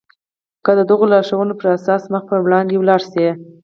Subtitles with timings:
[0.65, 3.27] که د دغو لارښوونو پر اساس مخ پر وړاندې ولاړ شئ.